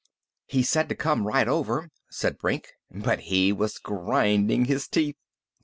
[0.47, 2.69] "He said to come right over," said Brink.
[2.89, 5.17] "But he was grinding his teeth."